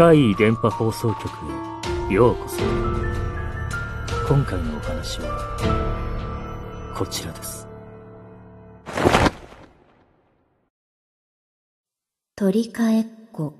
[0.00, 1.28] 怪異電波放送局
[2.10, 2.56] へようこそ。
[4.26, 7.68] 今回のお話はこちらです。
[12.34, 13.52] 鳥飼えっ子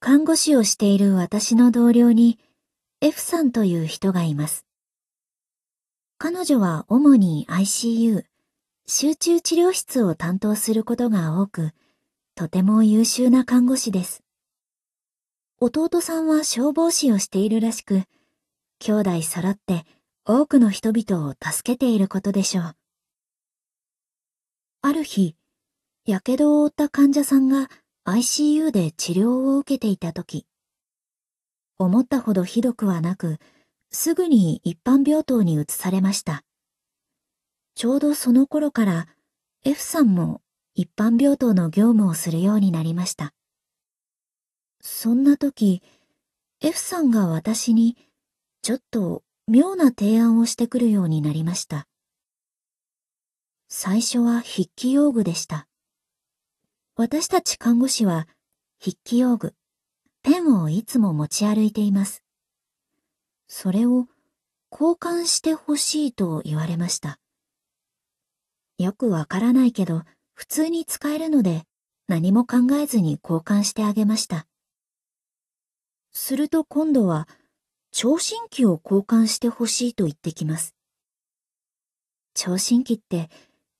[0.00, 2.38] 看護師をしている私の同僚に
[3.02, 4.64] F さんという人がいます。
[6.16, 8.24] 彼女は主に ICU
[8.86, 11.70] 集中治療室を担当することが多く、
[12.34, 14.22] とても優秀な看護師です。
[15.60, 18.02] 弟さんは消防士をしているらしく、
[18.80, 19.84] 兄弟揃って
[20.24, 22.76] 多くの人々を助けていることでしょう。
[24.82, 25.36] ある日、
[26.04, 27.68] 火傷を負った患者さんが
[28.04, 30.44] ICU で治療を受けていた時、
[31.78, 33.38] 思ったほどひどくはなく、
[33.90, 36.42] すぐに一般病棟に移されました。
[37.74, 39.08] ちょうどその頃から
[39.64, 40.40] F さんも
[40.74, 43.32] 一般病棟の業務をするようになりました。
[44.80, 45.82] そんな時、
[46.60, 47.96] F さんが私に
[48.62, 51.86] ちょっと妙な提案をしてくるようになりました。
[53.68, 55.66] 最初は筆記用具でした。
[56.94, 58.28] 私たち看護師は
[58.78, 59.54] 筆記用具、
[60.22, 62.22] ペンをいつも持ち歩いています。
[63.48, 64.06] それを
[64.70, 67.18] 交換してほしいと言われました。
[68.78, 70.02] よくわからないけど、
[70.34, 71.64] 普通に使えるので、
[72.08, 74.46] 何も考えずに交換してあげました。
[76.12, 77.28] すると今度は、
[77.90, 80.74] 聴診器を交換してほしいと言ってきます。
[82.34, 83.28] 聴診器って、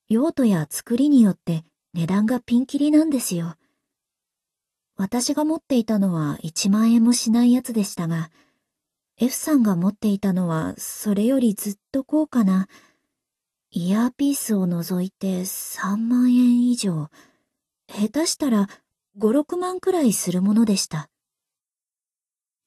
[0.08, 3.56] 用途や作りによって値段がピンキリなんですよ。
[4.96, 8.30] 私が持っていたのは1万円もしないやつでしたが、
[9.18, 12.68] F さんが持っていたのはそれよりずっと高価な
[13.74, 17.08] イヤーピースを除いて3万円以上、
[17.88, 18.68] 下手したら
[19.18, 21.08] 5、6万くらいするものでした。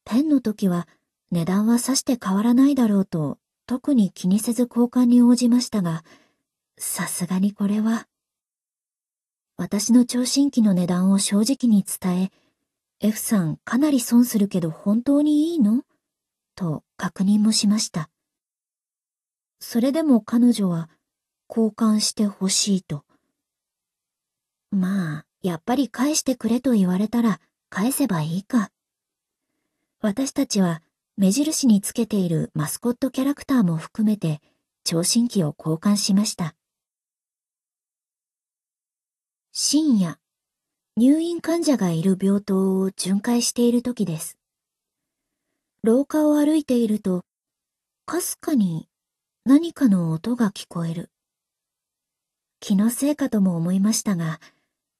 [0.04, 0.88] ペンの時は
[1.30, 3.38] 値段はさして変わらないだろうと
[3.68, 6.02] 特に気にせず交換に応じましたが、
[6.76, 8.08] さすがにこれは。
[9.56, 12.32] 私の聴診器の値段を正直に伝え、
[12.98, 15.84] F さんかなり損するけど本当にいいの？
[16.56, 18.10] と確認もしました。
[19.60, 20.90] それでも彼女は
[21.48, 23.04] 交換してほしいと。
[24.70, 27.40] まあ、やっぱり返してくれと言われたら
[27.70, 28.70] 返せばいいか。
[30.00, 30.82] 私たちは
[31.16, 34.40] 目印につけているマスコットキャラクターも含めて
[34.84, 36.54] 聴診器を交換しました。
[39.52, 40.18] 深夜、
[40.98, 44.38] 入院患者がいる病棟を巡回している時です。
[45.82, 47.24] 廊下を歩いていると、
[48.04, 48.88] かすかに
[49.44, 51.10] 何かの音が聞こえる。
[52.66, 54.40] 気のせいかとも思いましたが、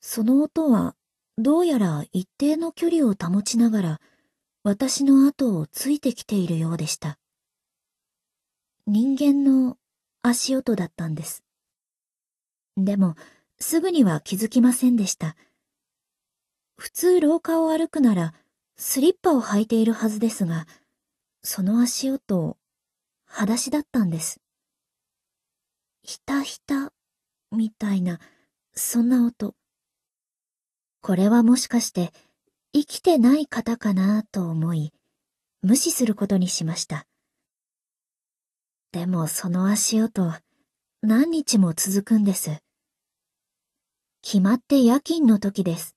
[0.00, 0.94] その音は
[1.36, 4.00] どうやら一定の距離を保ちながら
[4.62, 7.18] 私の後をついてきているようでした。
[8.86, 9.78] 人間の
[10.22, 11.42] 足音だったんです。
[12.76, 13.16] でも、
[13.58, 15.34] すぐには気づきませんでした。
[16.76, 18.32] 普通廊下を歩くなら、
[18.76, 20.68] スリッパを履いているはずですが、
[21.42, 22.56] その足音、
[23.24, 24.40] 裸足だったんです。
[26.04, 26.92] ひたひた、
[27.52, 28.20] みたいな、
[28.74, 29.54] そんな音。
[31.00, 32.12] これはもしかして、
[32.72, 34.92] 生きてない方かなと思い、
[35.62, 37.06] 無視することにしました。
[38.92, 40.32] でもその足音、
[41.02, 42.62] 何日も続くんです。
[44.22, 45.94] 決まって夜勤の時です。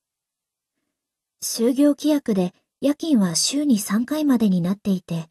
[1.41, 5.29] 就業規約で夜勤は週に3回までになっていて、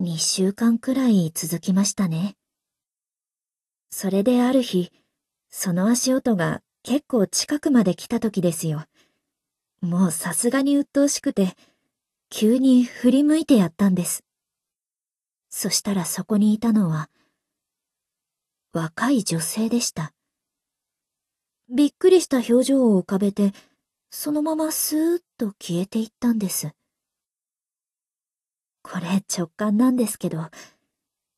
[0.00, 2.36] 2週間くらい続きましたね。
[3.90, 4.92] それである日、
[5.50, 8.84] その足音が結構近くまで来た時ですよ。
[9.80, 11.56] もうさすがに鬱陶しくて、
[12.30, 14.24] 急に振り向いてやったんです。
[15.48, 17.10] そしたらそこにいたのは、
[18.72, 20.12] 若い女性でした。
[21.68, 23.52] びっくりした表情を浮かべて、
[24.10, 26.72] そのままスーッと消えていったんです。
[28.82, 30.48] これ直感なんですけど、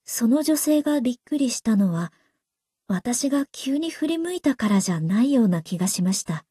[0.05, 2.13] その女性がびっくりしたのは、
[2.95, 6.45] 私が急に振り向いたからじゃないような気がしました。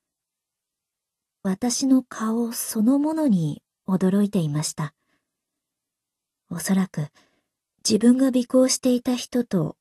[1.44, 4.96] 私の顔そのものに驚いていました。
[6.50, 7.10] おそらく
[7.88, 9.78] 自分が尾行していた人と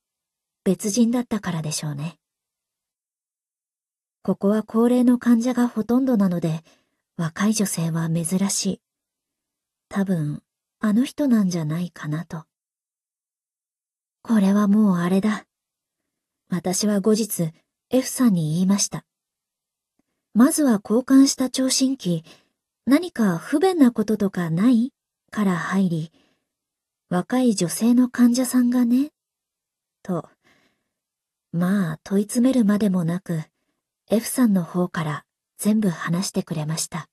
[0.63, 2.19] 別人だったからでしょうね。
[4.23, 6.63] ここは高齢の患者がほとんどなので、
[7.17, 8.81] 若い女性は珍しい。
[9.89, 10.43] 多分、
[10.81, 12.45] あの人なんじゃないかなと。
[14.23, 15.47] これはもうあれだ。
[16.51, 17.53] 私は後日、
[17.91, 19.05] F さんに言いました。
[20.35, 22.25] まずは交換した聴診器、
[22.87, 24.93] 何か不便なこととかない
[25.31, 26.13] から入り、
[27.09, 29.13] 若い女性の患者さんがね、
[30.03, 30.29] と、
[31.53, 33.43] まあ問い詰めるまでもなく、
[34.11, 35.25] F さんの方から
[35.57, 37.09] 全部話してくれました。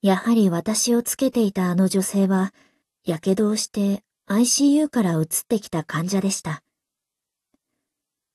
[0.00, 2.54] やはり私をつけていたあの女性は、
[3.02, 6.62] 火傷をして ICU から移ってきた患者でした。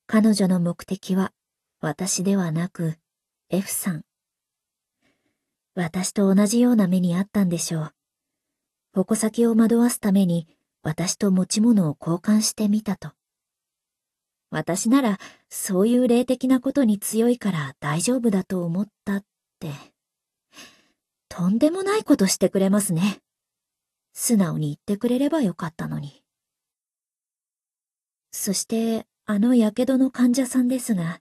[0.06, 1.32] 彼女の目的は
[1.80, 2.98] 私ではなく
[3.48, 4.04] F さん。
[5.74, 7.94] 私と同じような目にあったんでしょう。
[8.94, 10.46] 矛先を惑わすために
[10.82, 13.12] 私と持ち物を交換してみたと。
[14.50, 15.18] 私なら
[15.48, 19.24] そういう霊的なことに強いから大丈夫だと思ったっ
[19.58, 19.70] て。
[21.28, 23.20] とんでもないことしてくれますね。
[24.12, 26.22] 素直に言ってくれればよかったのに。
[28.30, 31.20] そして、あの火傷の患者さんですが、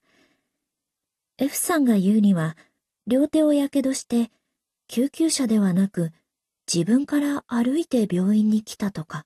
[1.37, 2.57] F さんが言うには、
[3.07, 4.29] 両手を火傷して、
[4.89, 6.11] 救急車ではなく、
[6.71, 9.25] 自分から歩いて病院に来たとか。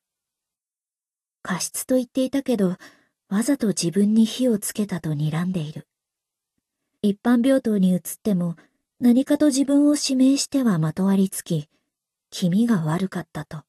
[1.42, 2.78] 過失と言っていたけど、
[3.30, 5.88] わざと自分に火をつけたと睨んでいる。
[7.02, 8.58] 一般病棟に移っても、
[9.00, 11.68] 何かと自分を指名してはまとわりつき、
[12.30, 13.64] 気味が悪かったと。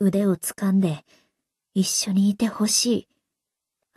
[0.00, 1.04] 腕を掴んで、
[1.72, 3.08] 一緒にいてほしい。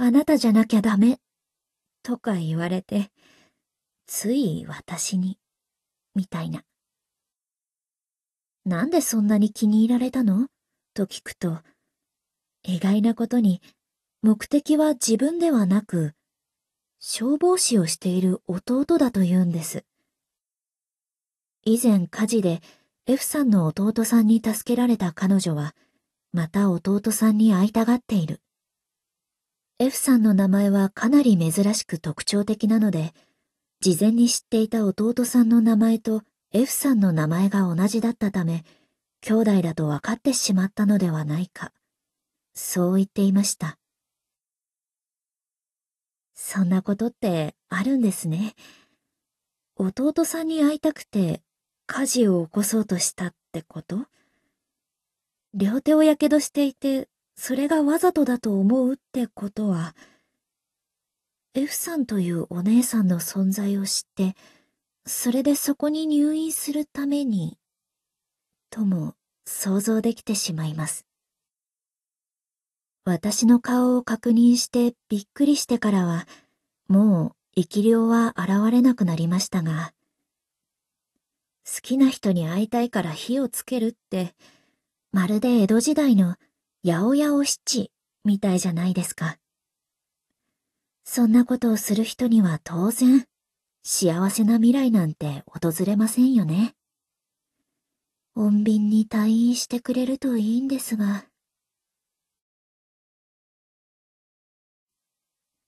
[0.03, 1.19] あなたじゃなきゃダメ。
[2.01, 3.11] とか言われて、
[4.07, 5.37] つい私に、
[6.15, 6.63] みたいな。
[8.65, 10.47] なんでそんなに気に入られたの？
[10.95, 11.59] と聞くと、
[12.63, 13.61] 意外なことに
[14.23, 16.15] 目的は自分ではなく、
[16.99, 19.85] 消防士をしている弟だと言うんです。
[21.63, 22.61] 以前火事で
[23.05, 25.75] F さんの弟さんに助けられた彼女は、
[26.33, 28.41] また弟さんに会いたがっている。
[29.83, 33.15] F さんの名前はかなり珍しく特徴的なので、
[33.79, 36.21] 事前に知っていた弟さんの名前と
[36.53, 38.63] F さんの名前が同じだったため、
[39.21, 41.71] 兄弟だと分かってしまったのではないか。
[42.53, 43.79] そう言っていました。
[46.35, 48.53] そんなことってあるんですね。
[49.77, 51.41] 弟さんに会いたくて
[51.87, 54.05] 火事を起こそうとしたってこと？
[55.55, 57.07] 両手をやけどしていて、
[57.43, 59.95] それがわざとだと思うってことは、
[61.55, 64.35] F さんというお姉さんの存在を知って、
[65.07, 67.57] それでそこに入院するために、
[68.69, 69.15] とも
[69.47, 71.07] 想像できてしまいます。
[73.05, 76.27] 私の顔を確認してびっくりしてからは、
[76.87, 79.93] もう生き量は現れなくなりましたが、
[81.65, 84.35] 好きな人に会いたいから火をつけるって、
[85.11, 86.35] まるで江戸時代の
[86.83, 87.91] 八百屋お七
[88.25, 89.37] みたいじゃないですか。
[91.03, 93.27] そんなことをする人には当然、
[93.83, 96.73] 幸せな未来なんて訪れませんよね。
[98.35, 101.25] 穏便に退院してくれるといいんですが。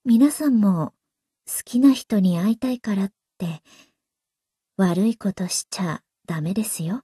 [0.05, 0.93] 皆さんも
[1.45, 3.61] 好きな人に会いたいからって
[4.77, 7.03] 悪いことしちゃダメですよ。